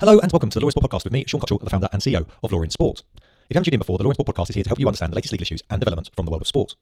[0.00, 1.86] Hello and welcome to the Law in Sport podcast with me, Sean Cottrell, the founder
[1.92, 3.02] and CEO of Law in Sport.
[3.18, 4.80] If you haven't tuned in before, the Law in Sport podcast is here to help
[4.80, 6.74] you understand the latest legal issues and developments from the world of sport.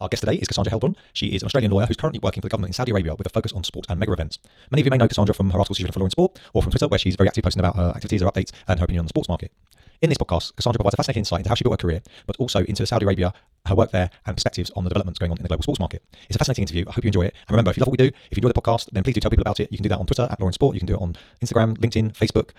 [0.00, 0.96] Our guest today is Cassandra Heilbron.
[1.12, 3.28] She is an Australian lawyer who's currently working for the government in Saudi Arabia with
[3.28, 4.40] a focus on sport and mega events.
[4.72, 6.40] Many of you may know Cassandra from her articles she's written for Law in Sport
[6.52, 8.84] or from Twitter, where she's very active posting about her activities, her updates, and her
[8.86, 9.52] opinion on the sports market.
[10.00, 12.36] In this podcast, Cassandra provides a fascinating insight into how she built her career, but
[12.36, 13.32] also into Saudi Arabia,
[13.66, 16.04] her work there, and perspectives on the developments going on in the global sports market.
[16.28, 16.84] It's a fascinating interview.
[16.86, 17.34] I hope you enjoy it.
[17.48, 19.14] And remember, if you love what we do, if you enjoy the podcast, then please
[19.14, 19.72] do tell people about it.
[19.72, 20.74] You can do that on Twitter at Law in Sport.
[20.76, 22.50] You can do it on Instagram, LinkedIn, Facebook.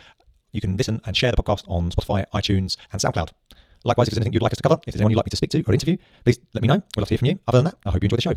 [0.51, 3.29] You can listen and share the podcast on Spotify, iTunes, and SoundCloud.
[3.85, 5.31] Likewise, if there's anything you'd like us to cover, if there's anyone you'd like me
[5.31, 6.75] to speak to or interview, please let me know.
[6.75, 7.39] We'd love to hear from you.
[7.47, 8.33] Other than that, I hope you enjoy the show.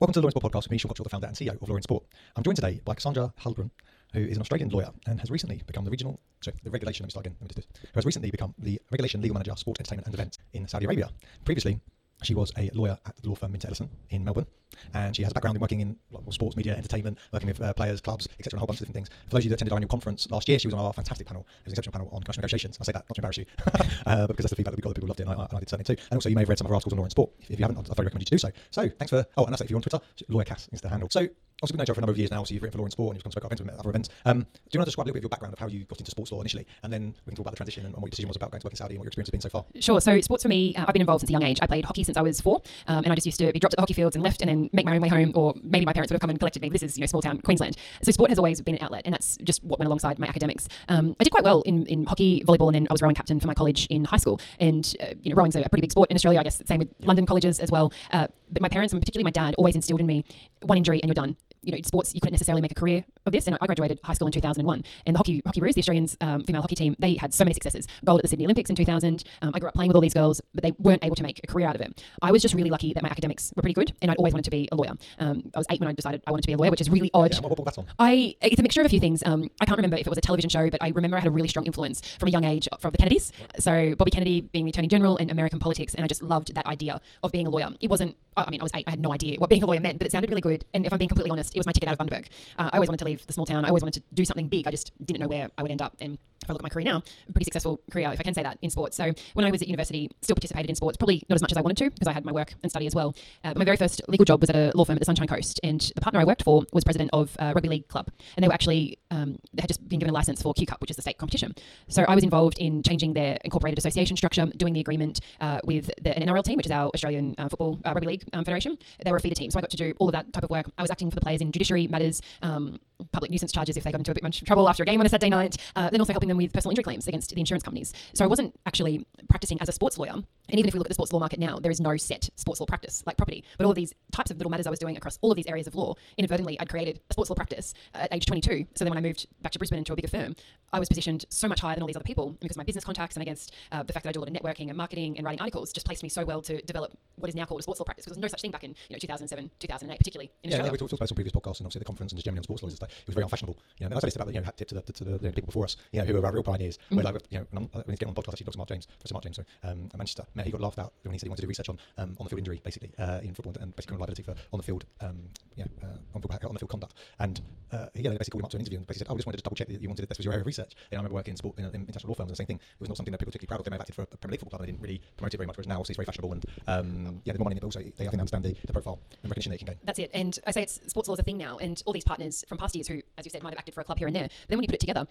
[0.00, 1.62] Welcome to the Law in Sport podcast with me, Sean Cottrell, the founder and CEO
[1.62, 2.04] of Law in Sport.
[2.34, 3.70] I'm joined today by Cassandra Heilbron,
[4.12, 7.08] who is an Australian lawyer and has recently become the regional, sorry, the regulation, let
[7.08, 9.78] me start again, let me just who has recently become the regulation legal manager, sport,
[9.80, 11.10] entertainment and events in Saudi Arabia.
[11.44, 11.80] Previously,
[12.22, 14.46] she was a lawyer at the law firm Minter Ellison in Melbourne,
[14.92, 15.96] and she has a background in working in
[16.30, 19.06] sports, media, entertainment, working with uh, players, clubs, etc., and a whole bunch of different
[19.06, 19.08] things.
[19.26, 20.92] For those of you that attended our annual conference last year, she was on our
[20.92, 21.46] fantastic panel.
[21.60, 22.76] It was an exceptional panel on commercial negotiations.
[22.80, 23.46] I say that not to embarrass you,
[24.06, 25.56] uh, but because that's the feedback that we got, that people loved it, and I,
[25.56, 26.02] I did certainly too.
[26.10, 27.30] And also, you may have read some of our articles on law and sport.
[27.38, 28.50] If, if you haven't, I'd very recommend you to do so.
[28.70, 29.24] So, thanks for.
[29.36, 29.64] Oh, and that's it.
[29.64, 31.08] If you're on Twitter, lawyer Cass is the handle.
[31.10, 31.28] So,
[31.62, 32.44] also been known for a number of years now.
[32.44, 34.08] So you've written for Law in Sport, and you've come to spoke at other events.
[34.24, 35.84] Um, do you want to describe a little bit of your background of how you
[35.84, 38.02] got into sports law initially, and then we can talk about the transition and, what
[38.02, 39.40] your decision was about going to work in Saudi and what your experience has been
[39.40, 39.64] so far?
[39.80, 40.00] Sure.
[40.00, 41.58] So sports for me, uh, I've been involved since a young age.
[41.60, 43.74] I played hockey since I was four, um, and I just used to be dropped
[43.74, 45.84] at the hockey fields and left, and then make my own way home, or maybe
[45.84, 46.68] my parents would have come and collected me.
[46.68, 49.12] This is you know small town Queensland, so sport has always been an outlet, and
[49.12, 50.68] that's just what went alongside my academics.
[50.88, 53.40] Um, I did quite well in, in hockey, volleyball, and then I was rowing captain
[53.40, 54.40] for my college in high school.
[54.60, 56.38] And uh, you know, rowing's a, a pretty big sport in Australia.
[56.38, 57.92] I guess same with London colleges as well.
[58.12, 60.24] Uh, but my parents, and particularly my dad, always instilled in me
[60.62, 63.32] one injury and you're done you know, sports, you couldn't necessarily make a career of
[63.32, 63.46] this.
[63.46, 64.84] And I graduated high school in 2001.
[65.06, 67.86] And the Hockey Hockeyroos, the Australians um, female hockey team, they had so many successes.
[68.04, 69.24] Gold at the Sydney Olympics in 2000.
[69.42, 71.40] Um, I grew up playing with all these girls, but they weren't able to make
[71.42, 72.02] a career out of it.
[72.22, 74.44] I was just really lucky that my academics were pretty good, and I'd always wanted
[74.44, 74.92] to be a lawyer.
[75.18, 76.90] Um, I was eight when I decided I wanted to be a lawyer, which is
[76.90, 77.34] really odd.
[77.34, 77.86] Yeah, what, what on?
[77.98, 79.22] I it's a mixture of a few things.
[79.24, 81.28] Um, I can't remember if it was a television show, but I remember I had
[81.28, 83.32] a really strong influence from a young age from the Kennedys.
[83.58, 86.66] So Bobby Kennedy being the Attorney General in American politics, and I just loved that
[86.66, 87.68] idea of being a lawyer.
[87.80, 88.16] It wasn't.
[88.46, 88.84] I mean, I was eight.
[88.86, 90.64] I had no idea what being a lawyer meant, but it sounded really good.
[90.74, 92.26] And if I'm being completely honest, it was my ticket out of Bundaberg.
[92.58, 93.64] Uh, I always wanted to leave the small town.
[93.64, 94.66] I always wanted to do something big.
[94.66, 95.96] I just didn't know where I would end up.
[96.00, 98.42] And if I look at my career now, pretty successful career, if I can say
[98.42, 98.96] that, in sports.
[98.96, 101.58] So when I was at university, still participated in sports, probably not as much as
[101.58, 103.14] I wanted to because I had my work and study as well.
[103.44, 105.28] Uh, but my very first legal job was at a law firm at the Sunshine
[105.28, 108.42] Coast, and the partner I worked for was president of a rugby league club, and
[108.42, 110.90] they were actually um, they had just been given a license for Q Cup, which
[110.90, 111.54] is the state competition.
[111.88, 115.90] So I was involved in changing their incorporated association structure, doing the agreement uh, with
[116.00, 118.78] the NRL team, which is our Australian uh, Football uh, Rugby League um, Federation.
[119.04, 120.50] They were a feeder team, so I got to do all of that type of
[120.50, 120.70] work.
[120.76, 122.78] I was acting for the players in judiciary matters, um,
[123.12, 125.06] public nuisance charges if they got into a bit much trouble after a game on
[125.06, 127.62] a Saturday night, uh, then also helping them with personal injury claims against the insurance
[127.62, 127.92] companies.
[128.14, 130.12] So I wasn't actually practicing as a sports lawyer.
[130.12, 132.28] And even if we look at the sports law market now, there is no set
[132.36, 133.44] sports law practice like property.
[133.56, 135.46] But all of these types of little matters I was doing across all of these
[135.46, 138.66] areas of law, inadvertently, I'd created a sports law practice at age 22.
[138.74, 140.34] So then when I moved back to Brisbane into a bigger firm,
[140.72, 143.16] I was positioned so much higher than all these other people because my business contacts
[143.16, 145.24] and against uh, the fact that I do a lot of networking and marketing and
[145.24, 147.80] writing articles just placed me so well to develop what is now called a sports
[147.80, 150.50] law practice because there's no such thing back in you know 2007, 2008, particularly in
[150.50, 150.68] yeah, Australia.
[150.68, 152.40] Yeah, we talked, talked about some previous podcasts and obviously the conference and just generally
[152.40, 152.78] on sports lawyers.
[152.88, 153.58] It was very unfashionable.
[153.78, 155.18] You know, and I say this about the you know, tip to the, to the,
[155.18, 156.78] the people before us, you know, who are our real pioneers.
[156.78, 156.96] Mm-hmm.
[156.96, 158.58] Where like, you know, when, when he's getting on the podcast, actually, Dr.
[158.58, 161.12] Mark James, Professor Mark James, sorry, um, at Manchester, man, he got laughed out when
[161.12, 163.20] he said he wanted to do research on um, on the field injury, basically, uh,
[163.22, 165.18] in football and basically liability for on the field, um,
[165.56, 166.94] yeah, uh, on, on the field conduct.
[167.18, 167.40] And
[167.72, 169.16] uh, he yeah, basically called him up to an interview and basically said, "I oh,
[169.16, 170.98] just wanted to double check that you wanted this was your area of research." And
[170.98, 172.56] I remember working in sport in, in international law firms, and the same thing.
[172.56, 173.64] It was not something that people were particularly proud of.
[173.64, 175.34] They may have acted for a Premier League football club, and they didn't really promote
[175.34, 175.56] it very much.
[175.56, 178.06] Whereas now, obviously, it's very fashionable, and um, yeah, the more money, but also they
[178.06, 179.76] I think understand the, the profile and recognition they can gain.
[179.84, 180.10] That's it.
[180.14, 182.58] And I say it's sports law is a thing now, and all these partners from
[182.58, 184.24] past who, as you said, might have acted for a club here and there.
[184.24, 185.06] But then when you put it together,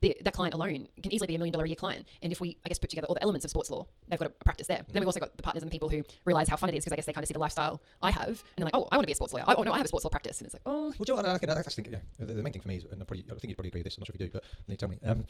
[0.00, 2.06] the, that client alone can easily be a million dollar a year client.
[2.22, 4.28] And if we, I guess, put together all the elements of sports law, they've got
[4.28, 4.78] a practice there.
[4.78, 4.92] Mm.
[4.92, 6.84] Then we've also got the partners and the people who realize how fun it is
[6.84, 8.88] because I guess they kind of see the lifestyle I have, and they're like, oh,
[8.90, 9.44] I want to be a sports lawyer.
[9.46, 10.92] Oh no, I have a sports law practice, and it's like, oh.
[10.98, 12.84] Well, Joe, I, I, I, I think yeah, the, the, main thing for me is,
[12.84, 13.96] and I, probably, I think you'd probably agree with this.
[13.96, 14.98] I'm not sure if you do, but you tell me.
[15.04, 15.24] Um,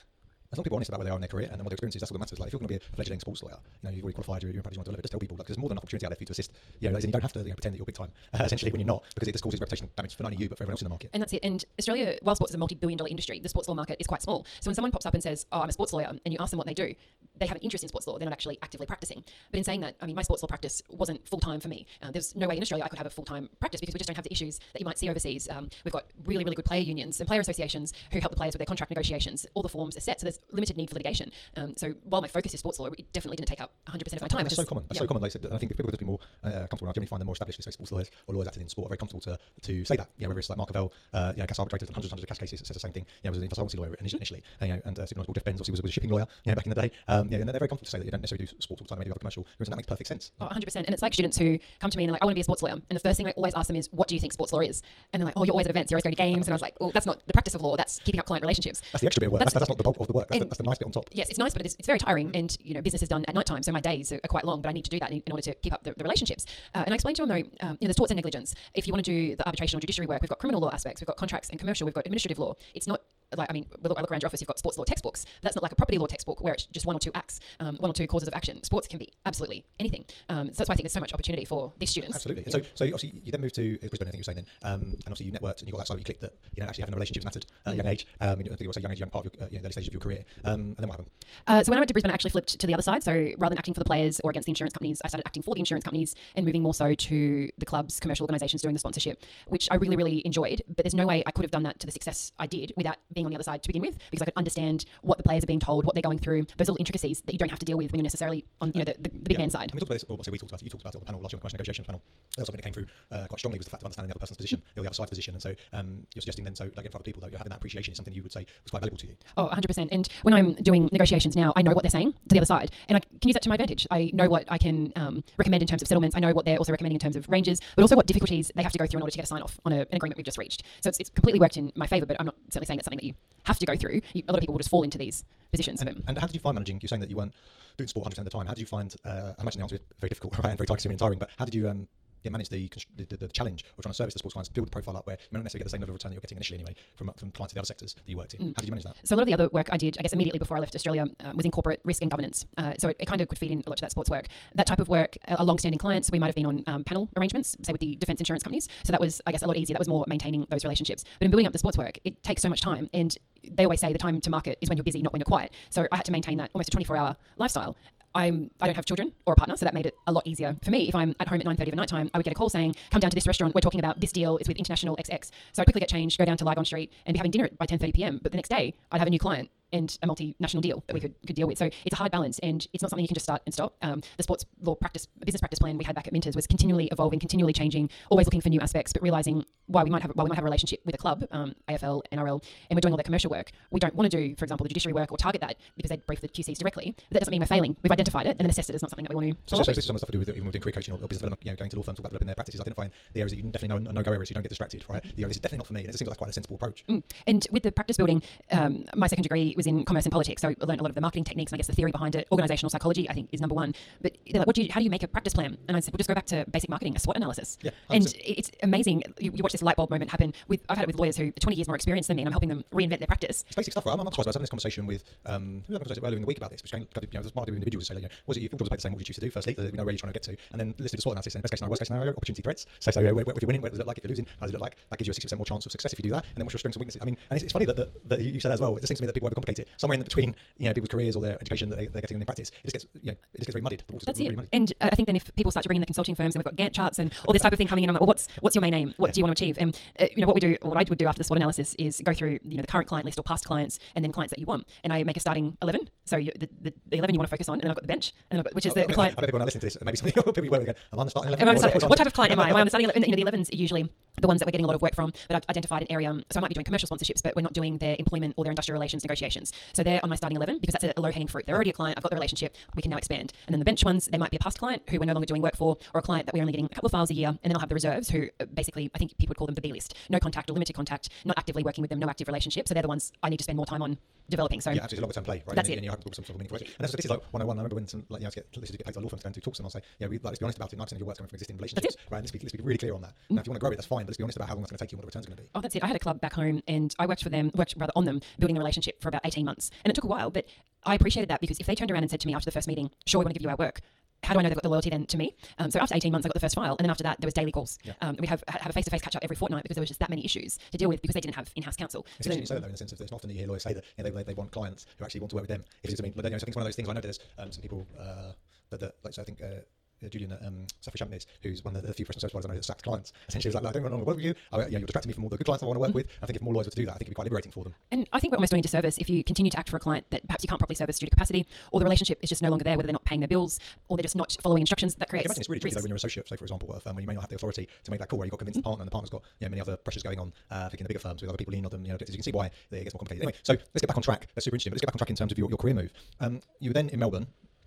[0.52, 1.70] as long as people are honest about where they are in their career and what
[1.70, 2.38] their experience is, that's what matters.
[2.38, 4.42] Like if you're going to be a fledgling sports lawyer, you know, you've already qualified,
[4.42, 6.06] you're, you're practicing want to deliver, just tell people, like, there's more than enough opportunity
[6.06, 6.52] out there for you to assist.
[6.80, 8.42] You know, like, you don't have to you know, pretend that you're big time, uh,
[8.46, 10.58] essentially, when you're not, because it just causes reputational damage for not only you, but
[10.58, 11.10] for everyone else in the market.
[11.12, 11.40] And that's it.
[11.42, 14.22] And Australia, while sports is a multi-billion dollar industry, the sports law market is quite
[14.22, 14.46] small.
[14.60, 16.50] So when someone pops up and says, oh, I'm a sports lawyer, and you ask
[16.50, 16.94] them what they do,
[17.38, 18.18] they have an interest in sports law.
[18.18, 19.22] They're not actually actively practicing.
[19.50, 21.86] But in saying that, I mean, my sports law practice wasn't full-time for me.
[22.02, 24.08] Uh, there's no way in Australia I could have a full-time practice because we just
[24.08, 25.48] don't have the issues that you might see overseas.
[25.48, 28.54] Um, we've got really, really good player unions and player associations who help the players
[28.54, 29.46] with their contract negotiations.
[29.54, 31.30] All the forms are set, so there's limited need for litigation.
[31.56, 34.20] Um, so while my focus is sports law, it definitely didn't take up 100% of
[34.22, 34.44] my time.
[34.44, 34.84] That's so common.
[34.88, 35.04] That's yeah.
[35.04, 35.22] so common.
[35.22, 37.20] Like I said, I think if people would be more uh, comfortable, I generally find
[37.20, 39.38] them more established, say sports lawyers or lawyers acting in sport, are very comfortable to,
[39.62, 40.08] to say that.
[40.18, 42.28] Yeah, whether it's like Mark Hovell, uh, you know, arbitrators and hundreds and hundreds of
[42.28, 43.06] CAS cases that says the same thing.
[43.22, 45.72] Yeah, was an insolvency lawyer initially, uh, you know, and uh, Super Jeff Benz obviously
[45.72, 46.90] was, was a shipping lawyer, you know, back in the day.
[47.08, 48.80] Um, Um, yeah, and they're very comfortable to say that you don't necessarily do sports
[48.82, 49.46] all the time, maybe a commercial.
[49.58, 50.32] And that makes perfect sense.
[50.40, 50.76] Oh, 100%.
[50.76, 52.40] And it's like students who come to me and they're like, I want to be
[52.40, 52.72] a sports lawyer.
[52.74, 54.60] And the first thing I always ask them is, what do you think sports law
[54.60, 54.82] is?
[55.12, 56.46] And they're like, oh, you're always at events, you're always going to games.
[56.46, 57.76] And I was like, well, that's not the practice of law.
[57.76, 58.82] That's keeping up client relationships.
[58.92, 59.40] That's the extra bit of work.
[59.40, 60.28] That's, That's- that's, not the bulk of the work.
[60.28, 61.08] That's, the, that's the nice bit on top.
[61.12, 62.30] Yes, it's nice, but it's, it's very tiring.
[62.34, 63.62] And, you know, business is done at night time.
[63.62, 65.32] So my days are, are quite long, but I need to do that in, in
[65.32, 66.46] order to keep up the, the relationships.
[66.74, 68.54] Uh, and I explained to them, though, um, you know, there's torts and negligence.
[68.74, 71.00] If you want to do the arbitration or judiciary work, we've got criminal law aspects,
[71.00, 72.54] we've got contracts and commercial, we've got administrative law.
[72.74, 73.00] It's not
[73.38, 75.24] like, I mean, look, I look around your office, you've got sports law textbooks.
[75.24, 77.40] But that's not like a property law textbook where it's just one or two acts,
[77.60, 78.62] um, one or two causes of action.
[78.62, 80.04] Sports can be absolutely anything.
[80.28, 82.16] Um, so that's why I think there's so much opportunity for these students.
[82.16, 82.44] Absolutely.
[82.44, 84.08] And so, so obviously you then moved to Brisbane.
[84.08, 85.88] I think you were saying then, um, and obviously you networked and you got that
[85.88, 87.86] side where you clicked that you know actually having a relationship mattered at a young
[87.86, 88.06] age.
[88.20, 89.62] Um, I think it was a young age, young part of your, uh, you know,
[89.62, 90.24] the early stages of your career.
[90.44, 91.10] Um, and then what happened?
[91.46, 93.02] Uh, so when I went to Brisbane, I actually flipped to the other side.
[93.02, 95.42] So rather than acting for the players or against the insurance companies, I started acting
[95.42, 98.78] for the insurance companies and moving more so to the clubs, commercial organisations doing the
[98.78, 100.62] sponsorship, which I really, really enjoyed.
[100.68, 102.96] But there's no way I could have done that to the success I did without
[103.12, 105.42] being on the other side to begin with, because I could understand what the players
[105.44, 107.64] are being told, what they're going through, those little intricacies that you don't have to
[107.66, 109.38] deal with when you're necessarily on you know the, the, the big Yeah.
[109.38, 109.70] man side.
[109.70, 111.00] And we talked about this, or we talked about it, you talked about it on
[111.00, 112.02] the panel last year on the commercial negotiations panel.
[112.38, 114.20] Uh, Something that came through uh, quite strongly was the fact of understanding the other
[114.20, 115.34] person's position, the other side's position.
[115.34, 117.50] And so um, you're suggesting then, so like in front of people, that you're having
[117.50, 119.14] that appreciation is something you would say was quite valuable to you.
[119.36, 119.88] Oh, 100%.
[119.90, 122.70] And when I'm doing negotiations now, I know what they're saying to the other side.
[122.88, 123.86] And I can use that to my advantage.
[123.90, 126.16] I know what I can um, recommend in terms of settlements.
[126.16, 128.62] I know what they're also recommending in terms of ranges, but also what difficulties they
[128.62, 130.16] have to go through in order to get a sign off on a, an agreement
[130.18, 130.62] we've just reached.
[130.82, 132.98] So it's, it's completely worked in my favour, but I'm not certainly saying it's something
[132.98, 133.14] that you
[133.44, 134.00] have to go through.
[134.12, 135.80] You, a lot of people will just fall into these positions.
[135.80, 136.80] And, and how did you find managing?
[136.82, 137.32] You're saying that you weren't
[137.76, 138.46] doing sport 100% of the time.
[138.46, 138.94] How did you find?
[139.04, 141.18] Uh, I imagine the answer is very difficult right, and very time consuming and tiring.
[141.18, 141.88] But how did you um,
[142.26, 144.70] yeah, manage the, the, the, challenge of trying to service the sports clients, build the
[144.70, 146.20] profile up where you may not necessarily get the same level of return that you're
[146.20, 148.48] getting initially anyway from, from clients in the other sectors that you worked in?
[148.48, 148.96] How did you manage that?
[149.04, 150.74] So a lot of the other work I did, I guess, immediately before I left
[150.74, 152.46] Australia uh, was in corporate risk and governance.
[152.58, 154.26] Uh, so it, it kind of could feed in a lot to that sports work.
[154.54, 157.56] That type of work, uh, long-standing clients, we might have been on um, panel arrangements,
[157.62, 158.68] say with the defence insurance companies.
[158.84, 159.74] So that was, I guess, a lot easier.
[159.74, 161.04] That was more maintaining those relationships.
[161.18, 163.16] But in building up the sports work, it takes so much time, and
[163.48, 165.52] they always say the time to market is when you're busy, not when you're quiet.
[165.70, 167.76] So I had to maintain that almost a 24-hour lifestyle.
[168.16, 170.56] I'm, I don't have children or a partner, so that made it a lot easier
[170.64, 170.88] for me.
[170.88, 172.48] If I'm at home at 9.30 of the night time, I would get a call
[172.48, 175.30] saying, come down to this restaurant, we're talking about this deal, it's with International XX.
[175.52, 177.66] So I'd quickly get changed, go down to Lygon Street and be having dinner by
[177.66, 178.20] 10.30 p.m.
[178.22, 181.00] But the next day, I'd have a new client and a multinational deal that we
[181.00, 181.58] could, could deal with.
[181.58, 183.76] So it's a hard balance and it's not something you can just start and stop.
[183.82, 186.88] Um, the sports law practice, business practice plan we had back at Minters was continually
[186.92, 190.24] evolving, continually changing, always looking for new aspects, but realizing why we might have, why
[190.24, 192.96] we might have a relationship with a club, um, AFL, NRL, and we're doing all
[192.96, 193.50] their commercial work.
[193.70, 195.96] We don't want to do, for example, the judiciary work or target that because they
[195.96, 196.94] brief the QCs directly.
[196.96, 197.76] But that doesn't mean we're failing.
[197.82, 199.56] We've identified it and then assessed it as not something that we want to So,
[199.56, 200.98] so, up so this is some stuff to do with even within career coaching or,
[200.98, 203.20] or business development, you know, going to law firms, about developing their practices, identifying the
[203.20, 205.04] areas that you definitely know are no-go areas, so you don't get distracted, right?
[205.16, 206.56] You know, this is definitely not for me, and it seems like quite a sensible
[206.56, 206.84] approach.
[206.88, 207.02] Mm.
[207.26, 208.22] And with the practice building,
[208.52, 210.94] um, my second degree was in commerce and politics, so I learned a lot of
[210.94, 212.26] the marketing techniques and I guess the theory behind it.
[212.30, 213.74] Organizational psychology, I think, is number one.
[214.02, 215.56] But they're like, what do you, how do you make a practice plan?
[215.68, 217.58] And I said, well, just go back to basic marketing, a SWOT analysis.
[217.62, 219.02] Yeah, and it's amazing.
[219.18, 220.32] You, you watch this light bulb moment happen.
[220.48, 222.28] With I've had it with lawyers who are 20 years more experienced than me, and
[222.28, 223.44] I'm helping them reinvent their practice.
[223.46, 223.92] It's basic stuff, right?
[223.92, 224.28] I'm, I'm surprised.
[224.28, 226.50] I was having this conversation with um, who was conversation earlier in the week about
[226.50, 226.62] this.
[226.62, 228.68] Which going, you know, there's multiple individuals who say, you know, was it your jobs
[228.68, 228.92] about the same?
[228.92, 229.30] What did you choose to do?
[229.30, 231.12] Firstly, that you know where you're trying to get to, and then listed the SWOT
[231.12, 232.66] analysis and best case scenario, worst case scenario, opportunity threats.
[232.78, 233.98] So, so where, where, if you're winning, what does it look like?
[233.98, 234.76] If you're losing, how does it look like?
[234.90, 236.24] That gives you a 60% more chance of success if you do that.
[236.24, 237.02] And then what's your strengths and weaknesses?
[237.02, 238.76] I mean, and it's, it's funny that, that, that you you said as well.
[238.76, 239.68] It seems to me that people overcomplicate it.
[239.76, 242.26] Somewhere in between, you know, people's careers or their education that they, they're getting in
[242.26, 243.82] practice, it just gets, you know, it just gets very muddied.
[244.04, 244.34] That's it.
[244.36, 244.48] muddied.
[244.52, 246.44] And uh, I think then if people start to bring in the consulting firms and
[246.44, 248.08] we've got Gantt charts and all this type of thing coming in, I'm like, well,
[248.08, 248.94] what's what's your main aim?
[248.96, 249.56] What do you want to achieve?
[249.58, 251.74] And uh, you know what we do, what I would do after the SWOT analysis
[251.78, 254.30] is go through you know the current client list or past clients and then clients
[254.30, 255.88] that you want, and I make a starting eleven.
[256.04, 257.82] So you, the, the, the eleven you want to focus on, and then I've got
[257.82, 259.14] the bench, and I've got, which is I the, the client.
[259.16, 261.06] I bet people when I listen to this, maybe some people will go, I'm on
[261.06, 261.88] the starting Am I on the level.
[261.88, 262.50] what type of client am I?
[262.50, 262.90] Am I on the starting?
[262.90, 264.82] ele- You know, the 11s are usually the ones that we're getting a lot of
[264.82, 266.12] work from, but I've identified an area.
[266.30, 268.50] So I might be doing commercial sponsorships, but we're not doing their employment or their
[268.50, 269.35] industrial relations negotiations.
[269.72, 271.46] So they're on my starting 11 because that's a low hanging fruit.
[271.46, 271.98] They're already a client.
[271.98, 272.56] I've got the relationship.
[272.74, 273.32] We can now expand.
[273.46, 275.26] And then the bench ones, they might be a past client who we're no longer
[275.26, 277.14] doing work for, or a client that we're only getting a couple of files a
[277.14, 277.28] year.
[277.28, 279.54] And then I'll have the reserves who uh, basically, I think people would call them
[279.54, 279.94] the B list.
[280.08, 282.68] No contact or limited contact, not actively working with them, no active relationship.
[282.68, 284.60] So they're the ones I need to spend more time on developing.
[284.60, 285.56] So Yeah, absolutely, longer term play, right?
[285.56, 285.78] That's and, it.
[285.78, 287.56] and you have to talk some sort of meaningful And that's, this is like 101.
[287.56, 289.22] I remember when some, like, you know, get listeners to get paid to law firms
[289.22, 290.76] to and do talks, and I'll say, yeah, we, like, let's be honest about it.
[290.76, 292.18] 90% of your work's coming from existing relationships, right?
[292.18, 293.14] And let's be, let's be really clear on that.
[293.30, 294.54] Now, if you want to grow it, that's fine, but let's be honest about how
[294.54, 295.48] long that's going to take you and what the return's going to be.
[295.54, 295.84] Oh, that's it.
[295.84, 298.20] I had a club back home and I worked for them, worked rather on them,
[298.38, 299.70] building a relationship for about 18 months.
[299.84, 300.46] And it took a while, but
[300.84, 302.68] I appreciated that because if they turned around and said to me after the first
[302.68, 303.80] meeting, sure, we want to give you our work.
[304.22, 305.34] How do I know they've got the loyalty then to me?
[305.58, 306.72] Um, so after 18 months, I got the first file.
[306.78, 307.78] And then after that, there was daily calls.
[307.84, 307.92] Yeah.
[308.00, 310.24] Um, we'd have, have a face-to-face catch-up every fortnight because there was just that many
[310.24, 312.06] issues to deal with because they didn't have in-house counsel.
[312.18, 313.36] It's So interesting then- you say that though, in the sense of it's often you
[313.36, 315.36] hear lawyers say that you know, they, they, they want clients who actually want to
[315.36, 315.64] work with them.
[315.82, 316.88] If it's, I mean, you know, I think it's one of those things.
[316.88, 318.32] I know there's um, some people uh,
[318.70, 319.60] that, that, like, so I think uh,
[320.04, 322.48] uh, Julian at um, Safi Champness, who's one of the few professional service providers I
[322.48, 323.12] know that sacked clients.
[323.28, 324.34] Essentially, was like, no, "I don't want to work with you.
[324.52, 326.06] I, yeah, you're distracting me from all the good clients I want to work with."
[326.22, 327.52] I think if more lawyers were to do that, I think it'd be quite liberating
[327.52, 327.74] for them.
[327.90, 329.80] And I think we're almost doing a disservice if you continue to act for a
[329.80, 332.42] client that perhaps you can't properly service due to capacity, or the relationship is just
[332.42, 334.94] no longer there, whether they're not paying their bills, or they're just not following instructions.
[334.96, 336.70] That creates can imagine it's really tricky though when you're an associate, say for example,
[336.72, 338.26] at a firm where you may not have the authority to make that call, where
[338.26, 340.02] you've got to convince the partner, and the partner's got you know, many other pressures
[340.02, 340.32] going on.
[340.50, 342.08] Uh, I in the bigger firms with other people leaning on them, you know, as
[342.08, 343.22] you can see why it gets more complicated.
[343.22, 344.28] Anyway, so let's get back on track.
[344.34, 344.70] That's super interesting.
[344.70, 345.92] But let's get back on track in terms of your, your career move.
[346.20, 347.26] Um, you were then in Melbourne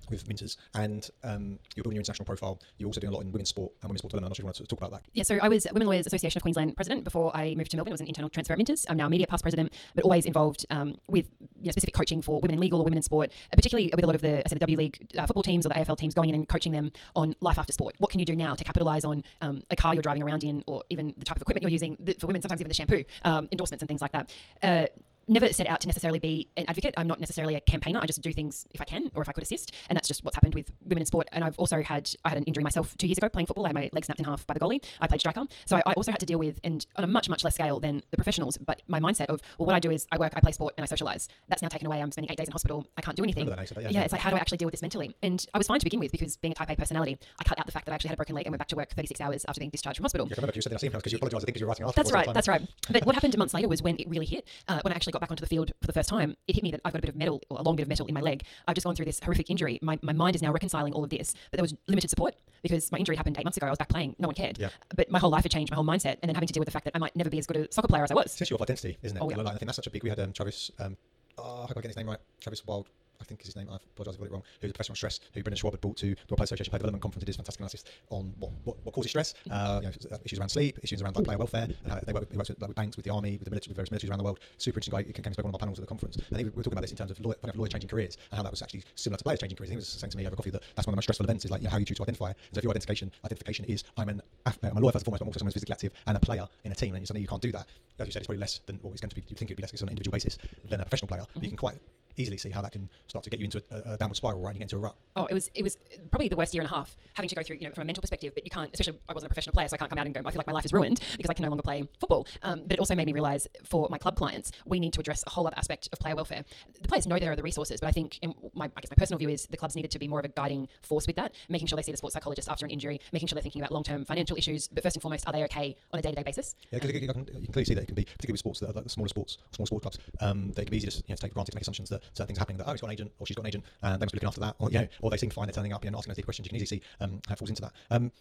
[0.09, 2.59] with Minters, and um, you're building your international profile.
[2.77, 4.25] You're also doing a lot in women's sport and women's sport development.
[4.25, 5.09] I'm not sure you want to talk about that.
[5.13, 7.91] Yeah, so I was Women Lawyers Association of Queensland president before I moved to Melbourne.
[7.91, 8.85] It was an internal transfer at Minters.
[8.89, 11.27] I'm now media past president, but always involved um, with
[11.59, 14.03] you know, specific coaching for women in legal or women in sport, uh, particularly with
[14.03, 15.97] a lot of the, I said, the W League uh, football teams or the AFL
[15.97, 17.95] teams going in and coaching them on life after sport.
[17.99, 20.63] What can you do now to capitalize on um, a car you're driving around in
[20.67, 23.47] or even the type of equipment you're using for women, sometimes even the shampoo, um,
[23.51, 24.31] endorsements and things like that.
[24.61, 24.85] Uh,
[25.29, 26.93] never set out to necessarily be an advocate.
[26.97, 27.99] I'm not necessarily a campaigner.
[28.01, 29.73] I just do things if I can or if I could assist.
[29.89, 31.27] And that's just what's happened with women in sport.
[31.31, 33.65] And I've also had I had an injury myself two years ago playing football.
[33.65, 34.83] I had my leg snapped in half by the goalie.
[34.99, 35.45] I played striker.
[35.65, 37.79] So I, I also had to deal with and on a much, much less scale
[37.79, 40.39] than the professionals, but my mindset of well what I do is I work, I
[40.39, 41.27] play sport and I socialise.
[41.47, 42.01] That's now taken away.
[42.01, 42.85] I'm spending eight days in hospital.
[42.97, 43.45] I can't do anything.
[43.45, 45.15] That, yeah, yeah, it's like how do I actually deal with this mentally?
[45.21, 47.59] And I was fine to begin with because being a type A personality, I cut
[47.59, 48.91] out the fact that I actually had a broken leg and went back to work
[48.91, 50.27] 36 hours after being discharged from hospital.
[50.27, 51.43] Yeah, remember you said that because you apologised.
[51.43, 52.03] I think because you were writing an article.
[52.03, 52.33] That's right.
[52.33, 52.61] That's right.
[52.91, 54.47] But what happened months later was when it really hit.
[54.67, 56.63] Uh, when I actually got back onto the field for the first time, it hit
[56.63, 58.13] me that I've got a bit of metal, or a long bit of metal in
[58.13, 58.43] my leg.
[58.67, 59.79] I've just gone through this horrific injury.
[59.81, 62.91] My, my mind is now reconciling all of this, but there was limited support because
[62.91, 63.67] my injury happened eight months ago.
[63.67, 64.15] I was back playing.
[64.19, 64.57] No one cared.
[64.57, 64.69] Yeah.
[64.95, 66.67] But my whole life had changed, my whole mindset, and then having to deal with
[66.67, 68.39] the fact that I might never be as good a soccer player as I was.
[68.39, 69.23] It's of identity, isn't it?
[69.23, 69.39] Oh, yeah.
[69.39, 70.03] I think that's such a big.
[70.03, 70.71] We had um, Travis.
[70.79, 70.97] Um,
[71.37, 72.19] oh, I hope I get his name right.
[72.41, 72.89] Travis Wild.
[73.21, 73.67] I think is his name.
[73.71, 74.43] I apologise if I got it wrong.
[74.61, 75.19] Who's a professional stress?
[75.33, 77.21] Who Brendan Schwab had brought to the Player Association Player Development Conference.
[77.21, 79.33] Did his fantastic analysis on what, what, what causes stress.
[79.47, 79.51] Mm.
[79.51, 81.63] Uh, you know, issues around sleep, issues around like, player welfare.
[81.63, 83.51] And how they work, he works with, like, with banks, with the army, with the
[83.51, 84.39] military, with various militaries around the world.
[84.57, 85.03] Super interesting guy.
[85.03, 86.17] He came and spoke on one of my panels at the conference.
[86.17, 88.37] I think we were talking about this in terms of lawyer, lawyer changing careers and
[88.37, 89.69] how that was actually similar to players changing careers.
[89.69, 91.45] He was saying to me over coffee that that's one of the most stressful events
[91.45, 92.31] is like you know, how you choose to identify.
[92.51, 95.05] So if your identification identification is I'm an af- uh, I'm a lawyer first and
[95.05, 97.05] foremost, but I'm also someone who's physically active and a player in a team, and
[97.07, 97.67] suddenly you can't do that.
[97.99, 99.21] As you said, it's probably less than what it's going to be.
[99.27, 100.37] You think it'd be less on an individual basis
[100.69, 101.25] than a professional player.
[101.33, 101.49] But you mm-hmm.
[101.49, 101.75] can quite
[102.19, 104.49] easily see how that can start to get you into a, a downward spiral, right?
[104.49, 104.95] And you get into a rut.
[105.15, 105.77] Oh, it was it was
[106.11, 107.85] probably the worst year and a half having to go through, you know, from a
[107.85, 108.33] mental perspective.
[108.35, 110.13] But you can't, especially I wasn't a professional player, so I can't come out and
[110.13, 110.21] go.
[110.25, 112.27] I feel like my life is ruined because I can no longer play football.
[112.43, 115.23] Um, but it also made me realize for my club clients, we need to address
[115.25, 116.43] a whole other aspect of player welfare.
[116.81, 118.95] The players know there are the resources, but I think in my I guess my
[118.97, 121.33] personal view is the clubs needed to be more of a guiding force with that,
[121.47, 123.71] making sure they see the sports psychologist after an injury, making sure they're thinking about
[123.71, 124.67] long term financial issues.
[124.67, 126.55] But first and foremost, are they okay on a day to day basis?
[126.71, 128.59] Yeah, because you, can- you can clearly see that it can be, particularly with sports
[128.59, 130.97] that are like the smaller sports, small sport clubs, um, they can be easy to,
[130.97, 132.87] you know, take for granted, make assumptions that certain things happening, that, oh, he's got
[132.87, 134.69] an agent, or she's got an agent, and they must be looking after that, or,
[134.69, 136.45] you know, or they seem fine, they're turning up, you know, asking those deep questions,
[136.45, 137.73] you can easily see um, how it falls into that.
[137.91, 138.11] Um,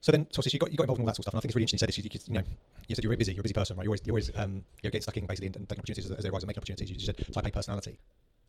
[0.00, 1.38] so then, so you got, you got involved in all that sort of stuff, and
[1.38, 2.46] I think it's really interesting you said this, you, you, you know,
[2.86, 3.84] you said you're very busy, you're a busy person, right?
[3.84, 6.22] You're always, you're always um, you know, getting stuck in basically and, taking opportunities as,
[6.22, 6.90] they arise and making opportunities.
[6.90, 7.98] You said type A personality.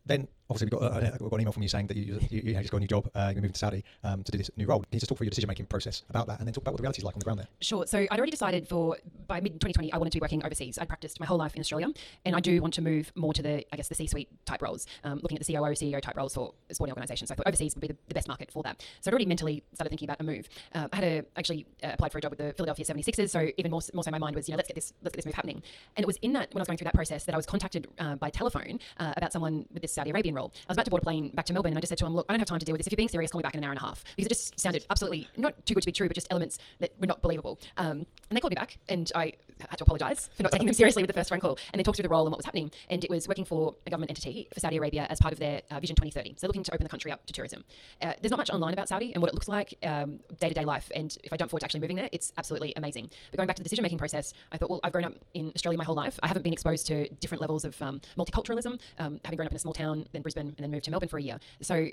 [0.08, 2.54] Then obviously we got, uh, got an email from you saying that you, you, you
[2.54, 4.66] just got a new job, uh, you're moving to Saudi um, to do this new
[4.66, 4.80] role.
[4.80, 6.72] Can you just talk through your decision making process about that, and then talk about
[6.72, 7.48] what the reality is like on the ground there?
[7.60, 7.86] Sure.
[7.86, 8.96] So I'd already decided for
[9.26, 10.78] by mid 2020 I wanted to be working overseas.
[10.78, 11.88] I'd practiced my whole life in Australia,
[12.24, 14.86] and I do want to move more to the I guess the C-suite type roles,
[15.04, 17.28] um, looking at the COO, CEO type roles for sporting organisations.
[17.28, 18.82] So I thought overseas would be the, the best market for that.
[19.00, 20.48] So I'd already mentally started thinking about a move.
[20.74, 23.30] Uh, I had a, actually uh, applied for a job with the Philadelphia 76ers.
[23.30, 25.24] So even more, more so, my mind was you know let's get this let's get
[25.24, 25.62] this move happening.
[25.96, 27.46] And it was in that when I was going through that process that I was
[27.46, 30.52] contacted uh, by telephone uh, about someone with this Saudi Arabian role.
[30.54, 32.06] I was about to board a plane back to Melbourne, and I just said to
[32.06, 32.86] him, look, I don't have time to deal with this.
[32.86, 34.28] If you're being serious, call me back in an hour and a half because it
[34.28, 37.20] just sounded absolutely not too good to be true, but just elements that were not
[37.22, 37.58] believable.
[37.76, 40.74] Um, and they called me back, and I had to apologise for not taking them
[40.80, 41.58] seriously with the first phone call.
[41.72, 42.70] And they talked through the role and what was happening.
[42.90, 45.62] And it was working for a government entity for Saudi Arabia as part of their
[45.70, 46.36] uh, Vision 2030.
[46.38, 47.64] So looking to open the country up to tourism.
[48.00, 50.64] Uh, there's not much online about Saudi and what it looks like day to day
[50.64, 50.90] life.
[50.94, 53.10] And if I don't forward to actually moving there, it's absolutely amazing.
[53.30, 55.52] But going back to the decision making process, I thought, well, I've grown up in
[55.54, 56.18] Australia my whole life.
[56.22, 59.56] I haven't been exposed to different levels of um, multiculturalism, um, having grown up in
[59.56, 61.38] a small town, then Brisbane, and then moved to Melbourne for a year.
[61.60, 61.86] So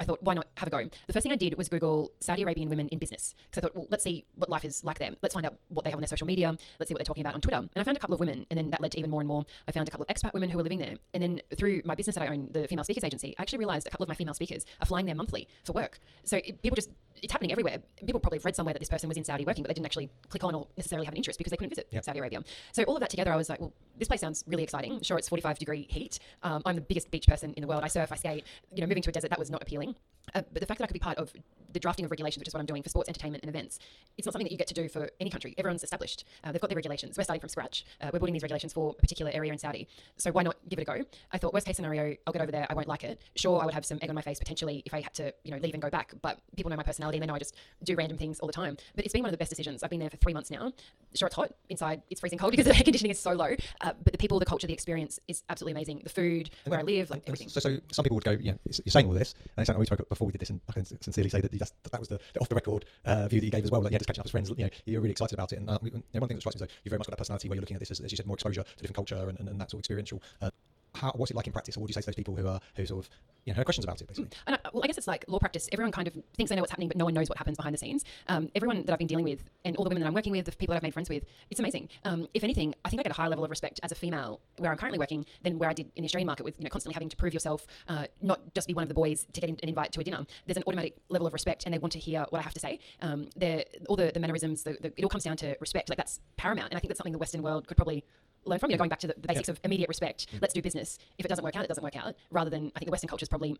[0.00, 0.88] I thought, why not have a go?
[1.06, 3.34] The first thing I did was Google Saudi Arabian women in business.
[3.50, 5.10] Because I thought, well, let's see what life is like there.
[5.22, 6.56] Let's find out what they have on their social media.
[6.78, 7.58] Let's see what they're talking about on Twitter.
[7.58, 9.28] And I found a couple of women, and then that led to even more and
[9.28, 9.44] more.
[9.68, 10.94] I found a couple of expat women who were living there.
[11.14, 13.86] And then through my business that I own, the Female Speakers Agency, I actually realized
[13.86, 15.98] a couple of my female speakers are flying there monthly for work.
[16.24, 16.90] So it, people just,
[17.22, 17.78] it's happening everywhere.
[18.04, 19.86] People probably have read somewhere that this person was in Saudi working, but they didn't
[19.86, 22.04] actually click on or necessarily have an interest because they couldn't visit Yep.
[22.04, 22.42] Saudi Arabia.
[22.72, 25.00] So all of that together, I was like, well, this place sounds really exciting.
[25.02, 26.18] Sure, it's 45 degree heat.
[26.42, 27.84] Um, I'm the biggest beach person in the world.
[27.84, 28.44] I surf, I skate.
[28.74, 29.94] You know, moving to a desert, that was not appealing.
[30.34, 31.32] Uh, but the fact that I could be part of
[31.72, 33.78] the drafting of regulations, which is what I'm doing for sports, entertainment, and events,
[34.18, 35.54] it's not something that you get to do for any country.
[35.58, 36.24] Everyone's established.
[36.44, 37.16] Uh, they've got their regulations.
[37.16, 37.84] We're starting from scratch.
[38.00, 39.88] Uh, we're building these regulations for a particular area in Saudi.
[40.16, 41.04] So why not give it a go?
[41.32, 42.66] I thought, worst case scenario, I'll get over there.
[42.68, 43.20] I won't like it.
[43.36, 45.50] Sure, I would have some egg on my face potentially if I had to, you
[45.50, 46.12] know, leave and go back.
[46.20, 48.52] But people know my personality and they know I just do random things all the
[48.52, 48.76] time.
[48.94, 49.82] But it's been one of the best decisions.
[49.82, 50.72] I've been there for three months now.
[51.14, 52.02] Sure, it's hot inside.
[52.10, 53.54] It's freezing cold because the air conditioning is so low.
[53.80, 56.00] Uh, but the people, the culture, the experience is absolutely amazing.
[56.02, 57.48] The food, where I live, like everything.
[57.48, 59.86] So, so some people would go, yeah, you're saying all this, and it's something we
[59.86, 62.18] spoke before we did this, and I can sincerely say that you that was the,
[62.34, 63.82] the off the record uh, view that you gave as well.
[63.82, 65.58] Like, yeah, just catching up with friends, you know, you're really excited about it.
[65.58, 67.06] And uh, we, you know, one thing that strikes me is though, you've very much
[67.06, 68.76] got a personality where you're looking at this as, as you said, more exposure to
[68.76, 70.22] different culture and, and, and that sort of experiential.
[70.40, 70.50] Uh,
[70.94, 72.46] how, what's it like in practice, or what do you say to those people who
[72.46, 73.10] are who sort of
[73.44, 74.30] you know have questions about it, basically?
[74.46, 75.68] And I, well, I guess it's like law practice.
[75.72, 77.74] Everyone kind of thinks they know what's happening, but no one knows what happens behind
[77.74, 78.04] the scenes.
[78.28, 80.44] Um, everyone that I've been dealing with, and all the women that I'm working with,
[80.44, 81.88] the people that I've made friends with, it's amazing.
[82.04, 84.40] Um, if anything, I think I get a higher level of respect as a female
[84.58, 86.70] where I'm currently working than where I did in the Australian market with you know
[86.70, 89.48] constantly having to prove yourself, uh, not just be one of the boys to get
[89.48, 90.26] an invite to a dinner.
[90.46, 92.60] There's an automatic level of respect, and they want to hear what I have to
[92.60, 92.78] say.
[93.00, 93.28] Um,
[93.88, 95.88] all the, the mannerisms, the, the, it all comes down to respect.
[95.88, 98.04] Like that's paramount, and I think that's something the Western world could probably
[98.44, 98.70] learn from.
[98.70, 100.26] You know, going back to the, the basics of immediate respect.
[100.32, 100.42] Mm.
[100.42, 100.98] Let's do business.
[101.18, 102.14] If it doesn't work out, it doesn't work out.
[102.30, 103.56] Rather than I think the Western culture is probably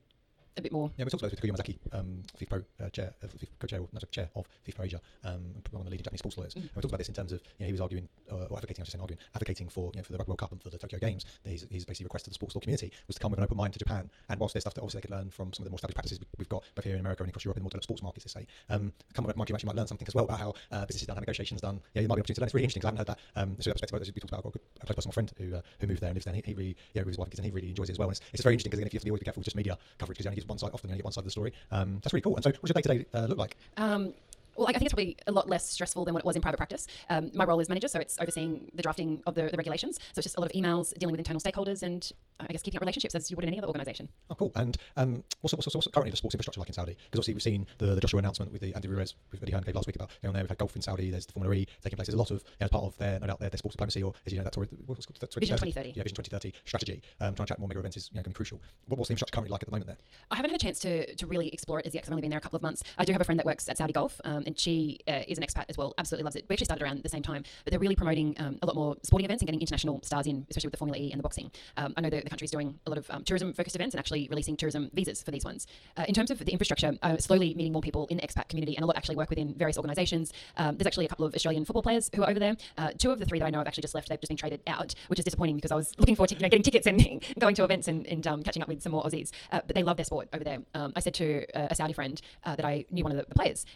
[0.56, 3.12] a bit more Yeah, we talked about this with Takuya Yamazaki, um, FIFPro uh, chair,
[3.22, 6.20] uh, FIFA co-chair, or not chair of FIFPro Asia, um, one of the leading Japanese
[6.20, 6.54] sports lawyers.
[6.54, 8.56] And we talked about this in terms of, you know, he was arguing, uh, or
[8.56, 10.62] advocating, I'm just saying arguing, advocating for, you know, for the Rugby World Cup and
[10.62, 11.24] for the Tokyo Games.
[11.44, 13.56] His, his basically request to the sports law community was to come with an open
[13.56, 14.10] mind to Japan.
[14.28, 15.96] And whilst there's stuff that obviously they could learn from some of the more established
[15.96, 17.84] practices we- we've got both here in America and across Europe in the more developed
[17.84, 20.14] sports markets, they say, um, come with open mind you actually might learn something as
[20.14, 21.80] well about how uh, business is done, how negotiations done.
[21.94, 22.46] Yeah, you might be able to learn.
[22.46, 23.40] It's really interesting because I haven't heard that.
[23.40, 25.56] Um, so that perspective, we talked about, I've got a, a close personal friend who,
[25.56, 26.34] uh, who moved there and lives there.
[26.34, 27.92] And he, he really, yeah, with his wife and kids, and he really enjoys it
[27.92, 28.08] as well.
[28.08, 29.40] And it's, it's very interesting because again, if you have to be always be careful
[29.40, 31.26] with just media coverage because get one side, often you only get one side of
[31.26, 31.52] the story.
[31.70, 32.36] Um, that's really cool.
[32.36, 33.56] And so, what does your day to day look like?
[33.76, 34.14] Um,
[34.56, 36.58] well, I think it's probably a lot less stressful than what it was in private
[36.58, 36.86] practice.
[37.08, 39.96] Um, my role is manager, so it's overseeing the drafting of the, the regulations.
[39.96, 42.10] So it's just a lot of emails, dealing with internal stakeholders, and
[42.40, 44.08] I guess keeping up relationships as you would in any other organisation.
[44.30, 44.52] Oh, cool.
[44.56, 46.96] And um, what's, what's, what's currently the sports infrastructure like in Saudi?
[47.10, 49.62] Because obviously we've seen the, the Joshua announcement with the Andy Ruiz, with Eddie Hearn
[49.62, 50.42] gave last week about going there.
[50.42, 51.10] We've had golf in Saudi.
[51.10, 52.06] There's the Formula E taking place.
[52.06, 53.74] There's a lot of, you know, as part of their, no doubt, their, their sports
[53.76, 55.18] diplomacy or, as you know, that what's called?
[55.20, 55.90] That Vision 2030.
[55.90, 57.02] Yeah, Vision 2030 strategy.
[57.20, 58.60] Um, trying to attract more mega events is you know, going to be crucial.
[58.86, 59.98] What, what's the infrastructure currently like at the moment there?
[60.30, 62.30] I haven't had a chance to, to really explore it as yet I've only been
[62.30, 62.82] there a couple of months.
[62.98, 65.38] I do have a friend that works at Saudi Golf, um, and she uh, is
[65.38, 65.94] an expat as well.
[65.98, 66.44] Absolutely loves it.
[66.48, 68.96] We actually started around the same time, but they're really promoting um, a lot more
[69.02, 71.50] sporting events and getting international stars in, especially with the Formula E and the boxing.
[71.76, 74.28] Um, I know the, the country's doing a lot of um, tourism-focused events and actually
[74.28, 75.66] releasing tourism visas for these ones.
[75.96, 78.76] Uh, in terms of the infrastructure, uh, slowly meeting more people in the expat community,
[78.76, 80.32] and a lot actually work within various organisations.
[80.56, 82.56] Um, there's actually a couple of Australian football players who are over there.
[82.78, 84.08] Uh, two of the three that I know have actually just left.
[84.08, 86.42] They've just been traded out, which is disappointing because I was looking forward to you
[86.42, 89.02] know, getting tickets and going to events and, and um, catching up with some more
[89.04, 89.30] Aussies.
[89.50, 90.58] Uh, but they love their sport over there.
[90.74, 93.24] Um, I said to uh, a Saudi friend uh, that I knew one of the,
[93.28, 93.66] the players.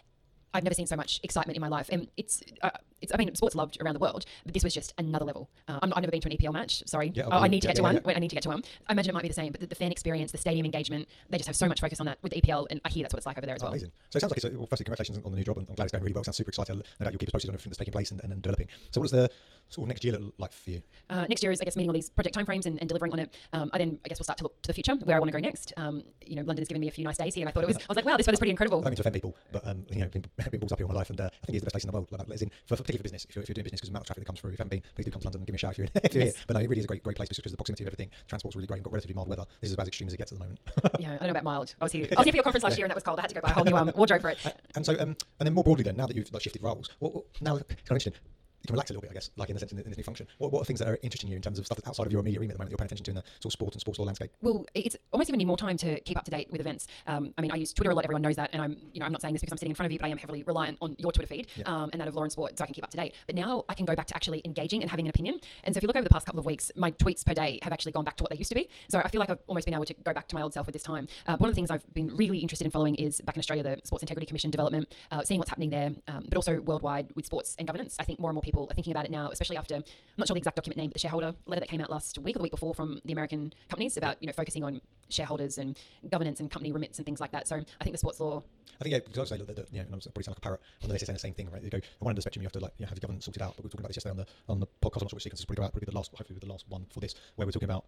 [0.55, 3.13] I've never seen so much excitement in my life, and it's, uh, it's.
[3.13, 5.49] I mean, sports loved around the world, but this was just another level.
[5.69, 6.83] Uh, I'm, I've never been to an EPL match.
[6.87, 8.01] Sorry, Yeah, oh, I need to Yeah, get to yeah, one.
[8.05, 8.63] Wait, I need to get to one.
[8.89, 11.09] I imagine it might be the same, but the, the fan experience, the stadium engagement,
[11.31, 13.15] they just have so much focus on that with the EPL, and I hear that's
[13.15, 13.73] what it's like over there as well.
[13.73, 13.93] amazing.
[14.11, 15.75] So it sounds like it's, a, well, firstly, congratulations on the new job, and I'm
[15.75, 16.25] glad it's going really well.
[16.25, 16.77] Sounds super exciting.
[16.77, 18.69] No doubt you'll keep us posted on everything that's taking place and, and, and developing.
[18.91, 19.31] So what does the
[19.69, 20.83] sort of next year look like for you?
[21.11, 23.19] Uh, next year is, I guess, meeting all these project timeframes and, and delivering on
[23.19, 23.35] it.
[23.53, 25.31] Um, I then, I guess, we'll start to look to the future, where I want
[25.31, 25.73] to go next.
[25.77, 27.69] Um, you know, London's given me a few nice days here, and I thought it
[27.69, 27.77] was.
[27.77, 28.79] I was like, wow, this weather's pretty incredible.
[28.79, 30.87] I don't mean to offend people, but um, you know, been, been brought up here
[30.87, 32.09] all my life, and uh, I think it's the best place in the world.
[32.11, 33.89] Like, as in, for, for particularly for business, if you're, if you're doing business, because
[33.91, 34.51] the amount of traffic that comes through.
[34.51, 35.79] If you haven't been, please do come to London and give me a shout if
[35.79, 36.37] you're, if you're Yes.
[36.37, 36.45] here.
[36.47, 38.11] But no, it really is a great, great place because of the proximity of everything.
[38.29, 38.79] Transport's really great.
[38.79, 39.45] You've got relatively mild weather.
[39.61, 40.61] This is about as extreme as it gets at the moment.
[41.01, 41.75] yeah, I don't know about mild.
[41.81, 42.07] I was here.
[42.17, 43.19] I was here for your conference last year, and that was cold.
[43.19, 44.39] I had to go buy a whole new um, wardrobe for it.
[44.77, 47.15] and so, um, and then more broadly, then now that you've like shifted roles, what,
[47.15, 48.15] what now kind of interesting.
[48.63, 50.03] You can relax a little bit, I guess, like in the sense in, this new
[50.03, 50.27] function.
[50.39, 52.13] What, what are things that are interesting you in terms of stuff that's outside of
[52.13, 53.53] your immediate remit at the moment that you're paying attention to in the sort of
[53.53, 54.33] sport and sports law landscape?
[54.43, 56.87] Well, it's almost given me more time to keep up to date with events.
[57.07, 58.05] Um, I mean, I use Twitter a lot.
[58.05, 59.77] Everyone knows that, and I'm, you know, I'm not saying this because I'm sitting in
[59.77, 61.65] front of you, but I am heavily reliant on your Twitter feed Yeah.
[61.67, 63.15] um, and that of and Sport, so I can keep up to date.
[63.27, 65.39] But now I can go back to actually engaging and having an opinion.
[65.65, 67.59] And so, if you look over the past couple of weeks, my tweets per day
[67.63, 68.69] have actually gone back to what they used to be.
[68.89, 70.67] So I feel like I've almost been able to go back to my old self
[70.67, 71.07] with this time.
[71.27, 73.63] Uh, one of the things I've been really interested in following is back in Australia,
[73.63, 77.27] the Sports Integrity Commission development, uh, seeing what's happening there, um, but also worldwide with
[77.27, 77.97] sports and governance.
[77.99, 79.85] I think more and more people are thinking about it now, especially after I'm
[80.17, 82.37] not sure the exact document name, but the shareholder letter that came out last week
[82.37, 84.81] or the week before from the American companies about you know focusing on
[85.11, 85.79] shareholders and
[86.11, 87.47] governance and company remits and things like that.
[87.47, 88.43] So I think the sports law
[88.81, 90.61] I think yeah, because I say that, yeah, and I'm probably sound like a parrot
[90.83, 91.63] on the saying the same thing, right?
[91.63, 92.97] You go on one end of the spectrum, you have to like you know, have
[92.97, 93.57] your governance sorted out.
[93.57, 95.01] But we were talking about this yesterday on the on the podcast.
[95.01, 96.87] I'm not sure which sequence is probably about, probably the last, hopefully the last one
[96.93, 97.85] for this, where we're talking about.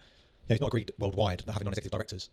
[0.46, 2.30] You know, it's not agreed worldwide that having non-executive directors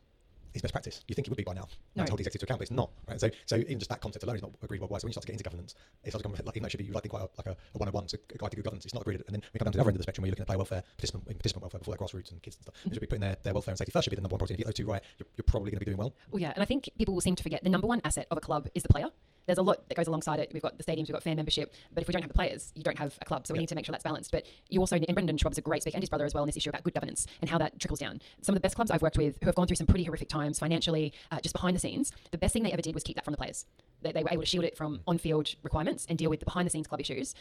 [0.55, 1.03] is best practice.
[1.07, 2.05] You think it would be by now, No.
[2.05, 2.89] to hold the executive to account, but it's not.
[3.07, 3.19] Right?
[3.19, 5.01] So, so even just that concept alone is not agreed worldwide.
[5.01, 6.67] So when you start to get into governance, it starts to become like, even though
[6.67, 8.63] it should be like quite a, like a, a 101, so a guide to good
[8.65, 9.21] governance, it's not agreed.
[9.27, 10.43] And then we come down to the other end of the spectrum where you're looking
[10.43, 12.75] at player welfare, participant, participant welfare before their grassroots and kids and stuff.
[12.85, 14.05] You should be putting their, their welfare and safety first.
[14.05, 14.55] Should be the number one priority.
[14.55, 16.13] If you get those two right, you're, you're probably going to be doing well.
[16.31, 18.37] Well, yeah, and I think people will seem to forget the number one asset of
[18.37, 19.09] a club is the player.
[19.45, 20.51] There's a lot that goes alongside it.
[20.53, 22.71] We've got the stadiums, we've got fan membership, but if we don't have the players,
[22.75, 23.45] you don't have a club.
[23.45, 23.61] So we Yeah.
[23.61, 24.31] need to make sure that's balanced.
[24.31, 26.41] But you also, and Brendan Schwab is a great speaker, and his brother as well,
[26.41, 28.21] on this issue about good governance and how that trickles down.
[28.41, 30.29] Some of the best clubs I've worked with who have gone through some pretty horrific
[30.29, 33.15] times financially, uh, just behind the scenes, the best thing they ever did was keep
[33.15, 33.65] that from the players.
[34.01, 36.87] They, they were able to shield it from on-field requirements and deal with the behind-the-scenes
[36.87, 37.33] club issues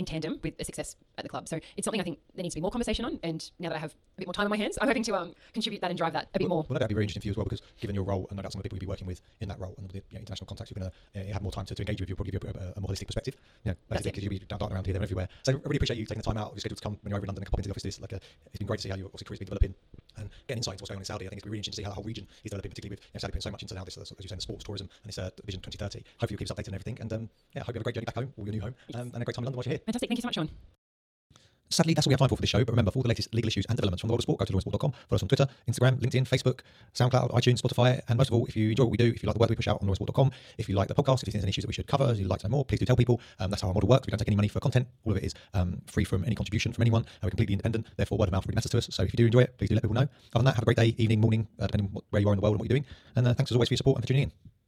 [0.00, 1.46] in tandem with the success at the club.
[1.46, 3.20] So it's something I think there needs to be more conversation on.
[3.22, 5.14] And now that I have a bit more time on my hands, I'm hoping to
[5.14, 6.66] um, contribute that and drive that a bit well, more.
[6.68, 8.42] Well, that'd be very interesting for you as well because given your role and no
[8.42, 10.02] doubt some of the people you'll be working with in that role and the you
[10.12, 12.08] know, international contacts, you're going to uh, have more time to, to engage with.
[12.08, 13.36] You'll probably give you a, a more holistic perspective.
[13.64, 15.28] You know, basically because you'll be darting around here, there, and everywhere.
[15.42, 17.10] So I really appreciate you taking the time out of your schedule to come when
[17.10, 17.82] you're over in London and pop into the office.
[17.82, 19.74] This like a, it's been great to see how your obviously career's been developing
[20.20, 21.26] and getting insight into what's going on in Saudi.
[21.26, 23.00] I think it's really interesting to see how the whole region is developing, particularly with
[23.00, 24.88] you know, Saudi putting so much into now this, as you say, the sports tourism
[25.02, 26.04] and this uh, Vision 2030.
[26.20, 26.98] Hopefully, you'll keep us updated and everything.
[27.00, 28.60] And um, yeah, I hope you have a great journey back home or your new
[28.60, 29.84] home um, and a great time in London while you're here.
[29.86, 30.08] Fantastic.
[30.08, 30.50] Thank you so much, Sean.
[31.70, 32.64] Sadly, that's all we have time for for this show.
[32.64, 34.38] But remember, for all the latest legal issues and developments from the world of sport,
[34.40, 34.92] go to lawsport.com.
[35.08, 36.60] Follow us on Twitter, Instagram, LinkedIn, Facebook,
[36.94, 39.26] SoundCloud, iTunes, Spotify, and most of all, if you enjoy what we do, if you
[39.26, 41.32] like the work we push out on lawsport.com, if you like the podcast, if you
[41.32, 42.80] think there's any issues that we should cover, if you'd like to know more, please
[42.80, 43.20] do tell people.
[43.38, 44.06] Um, that's how our model works.
[44.06, 44.88] We don't take any money for content.
[45.04, 47.02] All of it is um, free from any contribution from anyone.
[47.02, 47.86] And we're completely independent.
[47.96, 48.88] Therefore, word of mouth really matters to us.
[48.90, 50.02] So if you do enjoy it, please do let people know.
[50.02, 52.32] Other than that, have a great day, evening, morning, uh, depending on where you are
[52.32, 52.86] in the world and what you're doing.
[53.16, 54.59] And uh, thanks as always for your support and for tuning in.